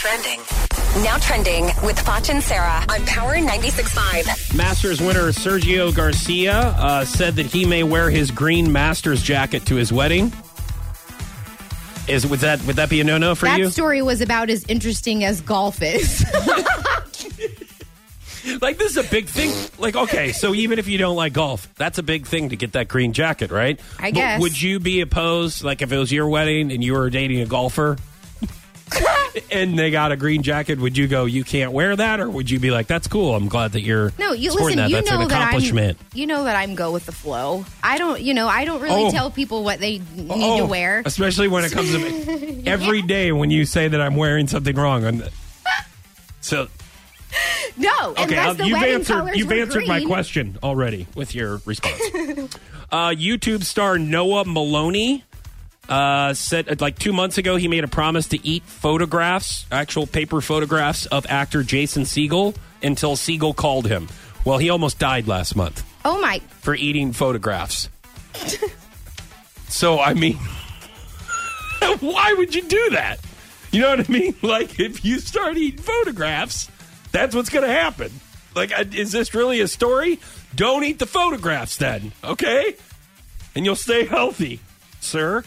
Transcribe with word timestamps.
Trending. 0.00 0.40
Now 1.04 1.18
trending 1.18 1.64
with 1.84 1.98
Fotsch 1.98 2.30
and 2.30 2.42
Sarah 2.42 2.82
on 2.88 3.04
Power 3.04 3.34
96.5. 3.34 4.56
Masters 4.56 4.98
winner 4.98 5.28
Sergio 5.28 5.94
Garcia 5.94 6.54
uh, 6.58 7.04
said 7.04 7.34
that 7.36 7.44
he 7.44 7.66
may 7.66 7.82
wear 7.82 8.08
his 8.08 8.30
green 8.30 8.72
Masters 8.72 9.22
jacket 9.22 9.66
to 9.66 9.74
his 9.74 9.92
wedding. 9.92 10.32
Is 12.08 12.26
would 12.26 12.40
that 12.40 12.64
would 12.66 12.76
that 12.76 12.88
be 12.88 13.02
a 13.02 13.04
no 13.04 13.18
no 13.18 13.34
for 13.34 13.44
that 13.44 13.58
you? 13.58 13.66
That 13.66 13.72
story 13.72 14.00
was 14.00 14.22
about 14.22 14.48
as 14.48 14.64
interesting 14.68 15.22
as 15.22 15.42
golf 15.42 15.82
is. 15.82 16.24
Like 18.62 18.78
this 18.78 18.92
is 18.92 18.96
a 18.96 19.08
big 19.10 19.26
thing. 19.26 19.52
Like 19.78 19.94
okay, 19.96 20.32
so 20.32 20.54
even 20.54 20.78
if 20.78 20.88
you 20.88 20.96
don't 20.96 21.14
like 21.14 21.34
golf, 21.34 21.68
that's 21.76 21.98
a 21.98 22.02
big 22.02 22.26
thing 22.26 22.48
to 22.48 22.56
get 22.56 22.72
that 22.72 22.88
green 22.88 23.12
jacket, 23.12 23.50
right? 23.50 23.78
I 23.98 24.10
But 24.10 24.14
guess. 24.14 24.40
would 24.40 24.60
you 24.60 24.80
be 24.80 25.02
opposed, 25.02 25.62
like 25.62 25.82
if 25.82 25.92
it 25.92 25.98
was 25.98 26.10
your 26.10 26.26
wedding 26.26 26.72
and 26.72 26.82
you 26.82 26.94
were 26.94 27.10
dating 27.10 27.40
a 27.42 27.46
golfer? 27.46 27.98
And 29.50 29.78
they 29.78 29.90
got 29.90 30.12
a 30.12 30.16
green 30.16 30.42
jacket, 30.42 30.78
would 30.78 30.96
you 30.96 31.06
go, 31.08 31.24
you 31.24 31.44
can't 31.44 31.72
wear 31.72 31.94
that? 31.96 32.20
Or 32.20 32.28
would 32.30 32.50
you 32.50 32.58
be 32.58 32.70
like, 32.70 32.86
that's 32.86 33.06
cool. 33.08 33.34
I'm 33.34 33.48
glad 33.48 33.72
that 33.72 33.82
you're 33.82 34.12
no, 34.18 34.32
you 34.32 34.52
listen. 34.52 34.76
that. 34.76 34.90
You 34.90 34.96
That's 34.96 35.10
know 35.10 35.20
an 35.22 35.28
that 35.28 35.54
I'm. 35.54 35.96
You 36.14 36.26
know 36.26 36.44
that 36.44 36.56
I'm 36.56 36.74
go 36.74 36.92
with 36.92 37.06
the 37.06 37.12
flow. 37.12 37.64
I 37.82 37.98
don't. 37.98 38.20
You 38.20 38.34
know, 38.34 38.48
I 38.48 38.64
don't 38.64 38.80
really 38.80 39.06
Oh. 39.06 39.10
tell 39.10 39.30
people 39.30 39.64
what 39.64 39.80
they 39.80 39.98
need 40.16 40.28
Oh, 40.30 40.58
to 40.58 40.66
wear. 40.66 41.02
Especially 41.04 41.48
when 41.48 41.64
it 41.64 41.72
comes 41.72 41.90
to 41.92 41.98
me. 41.98 42.62
Every 42.66 43.02
day 43.02 43.32
when 43.32 43.50
you 43.50 43.64
say 43.64 43.88
that 43.88 44.00
I'm 44.00 44.16
wearing 44.16 44.46
something 44.48 44.76
wrong. 44.76 45.22
So, 46.40 46.68
No, 47.76 47.90
okay, 48.18 48.36
unless 48.36 48.66
you've 48.66 48.82
answered, 48.82 49.30
you've 49.34 49.48
were 49.48 49.54
answered 49.54 49.86
my 49.86 50.04
question 50.04 50.58
already 50.62 51.06
with 51.14 51.34
your 51.34 51.60
response. 51.64 52.00
uh, 52.90 53.10
YouTube 53.10 53.62
star 53.64 53.98
Noah 53.98 54.44
Maloney 54.46 55.24
uh, 55.90 56.32
said 56.34 56.68
uh, 56.68 56.76
like 56.78 56.98
two 56.98 57.12
months 57.12 57.36
ago 57.36 57.56
he 57.56 57.68
made 57.68 57.84
a 57.84 57.88
promise 57.88 58.28
to 58.28 58.46
eat 58.46 58.62
photographs, 58.62 59.66
actual 59.70 60.06
paper 60.06 60.40
photographs 60.40 61.06
of 61.06 61.26
actor 61.28 61.62
Jason 61.62 62.04
Segel 62.04 62.56
until 62.82 63.16
Segel 63.16 63.54
called 63.54 63.86
him. 63.86 64.08
Well, 64.44 64.58
he 64.58 64.70
almost 64.70 64.98
died 64.98 65.26
last 65.28 65.54
month 65.56 65.84
Oh 66.04 66.18
my! 66.20 66.40
for 66.60 66.74
eating 66.74 67.12
photographs. 67.12 67.90
so, 69.68 69.98
I 70.00 70.14
mean, 70.14 70.36
why 72.00 72.34
would 72.38 72.54
you 72.54 72.62
do 72.62 72.90
that? 72.90 73.18
You 73.72 73.82
know 73.82 73.90
what 73.96 74.08
I 74.08 74.12
mean? 74.12 74.34
Like, 74.42 74.80
if 74.80 75.04
you 75.04 75.18
start 75.18 75.56
eating 75.56 75.80
photographs, 75.80 76.70
that's 77.12 77.34
what's 77.34 77.50
going 77.50 77.66
to 77.66 77.72
happen. 77.72 78.10
Like, 78.54 78.72
uh, 78.76 78.84
is 78.92 79.12
this 79.12 79.34
really 79.34 79.60
a 79.60 79.68
story? 79.68 80.18
Don't 80.54 80.82
eat 80.84 80.98
the 80.98 81.06
photographs 81.06 81.76
then, 81.76 82.12
okay? 82.24 82.74
And 83.54 83.64
you'll 83.64 83.76
stay 83.76 84.06
healthy, 84.06 84.60
sir. 85.00 85.44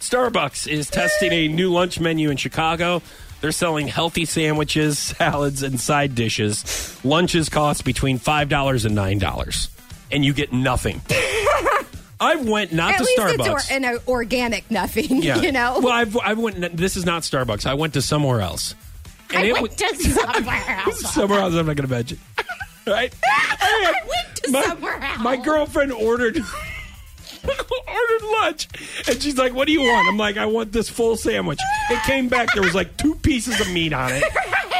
Starbucks 0.00 0.68
is 0.68 0.88
testing 0.90 1.32
a 1.32 1.48
new 1.48 1.70
lunch 1.72 1.98
menu 2.00 2.30
in 2.30 2.36
Chicago. 2.36 3.02
They're 3.40 3.52
selling 3.52 3.88
healthy 3.88 4.24
sandwiches, 4.24 4.98
salads, 4.98 5.62
and 5.62 5.80
side 5.80 6.14
dishes. 6.14 6.98
Lunches 7.04 7.48
cost 7.48 7.84
between 7.84 8.18
$5 8.18 8.84
and 8.84 8.96
$9, 8.96 9.68
and 10.12 10.24
you 10.24 10.32
get 10.32 10.52
nothing. 10.52 11.00
I 12.20 12.34
went 12.34 12.72
not 12.72 12.94
At 12.94 12.98
to 12.98 13.04
least 13.04 13.18
Starbucks. 13.20 13.54
it's 13.56 13.70
or, 13.70 13.74
an 13.74 13.84
uh, 13.84 13.98
organic 14.08 14.68
nothing. 14.72 15.22
yeah. 15.22 15.40
You 15.40 15.52
know. 15.52 15.78
Well, 15.80 15.92
I've, 15.92 16.16
I 16.16 16.32
went. 16.34 16.76
This 16.76 16.96
is 16.96 17.04
not 17.06 17.22
Starbucks. 17.22 17.64
I 17.64 17.74
went 17.74 17.94
to 17.94 18.02
somewhere 18.02 18.40
else. 18.40 18.74
And 19.30 19.38
I 19.38 19.42
it 19.46 19.52
went 19.52 19.62
was- 19.68 19.74
to 19.76 19.94
somewhere 19.94 20.64
else. 20.84 21.00
somewhere 21.14 21.38
else. 21.38 21.54
I'm 21.54 21.66
not 21.66 21.76
going 21.76 21.88
to 21.88 21.94
mention. 21.94 22.18
right? 22.88 23.14
I 23.24 23.94
went 24.08 24.36
to 24.36 24.50
my, 24.50 24.62
somewhere 24.64 25.00
else. 25.00 25.18
My 25.20 25.36
girlfriend 25.36 25.92
ordered 25.92 26.40
ordered 27.90 28.26
lunch, 28.42 28.68
and 29.08 29.22
she's 29.22 29.36
like, 29.36 29.54
"What 29.54 29.66
do 29.66 29.72
you 29.72 29.82
want?" 29.82 30.08
I'm 30.08 30.16
like, 30.16 30.36
"I 30.36 30.46
want 30.46 30.72
this 30.72 30.88
full 30.88 31.16
sandwich." 31.16 31.58
It 31.90 32.02
came 32.02 32.28
back. 32.28 32.52
There 32.54 32.62
was 32.62 32.74
like 32.74 32.96
two 32.96 33.14
pieces 33.16 33.60
of 33.60 33.70
meat 33.70 33.92
on 33.92 34.12
it, 34.12 34.24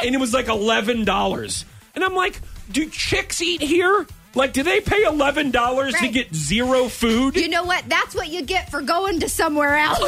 and 0.03 0.13
it 0.13 0.19
was 0.19 0.33
like 0.33 0.47
eleven 0.47 1.05
dollars. 1.05 1.65
And 1.95 2.03
I'm 2.03 2.15
like, 2.15 2.39
"Do 2.71 2.89
chicks 2.89 3.41
eat 3.41 3.61
here?" 3.61 4.07
Like, 4.35 4.53
do 4.53 4.61
they 4.61 4.79
pay 4.79 5.03
eleven 5.03 5.49
dollars 5.51 5.95
to 5.95 6.07
get 6.07 6.33
zero 6.35 6.87
food? 6.87 7.35
You 7.35 7.49
know 7.49 7.63
what? 7.63 7.83
That's 7.87 8.13
what 8.13 8.29
you 8.29 8.43
get 8.43 8.69
for 8.69 8.81
going 8.81 9.19
to 9.21 9.29
somewhere 9.29 9.75
else. 9.75 9.99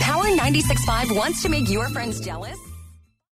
Power 0.00 0.24
96.5 0.24 1.16
wants 1.16 1.42
to 1.42 1.48
make 1.48 1.68
your 1.68 1.88
friends 1.90 2.20
jealous. 2.20 2.58